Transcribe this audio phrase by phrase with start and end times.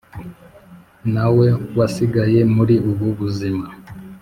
[1.13, 1.47] na we
[1.77, 3.65] wasigaye muri ubu buzima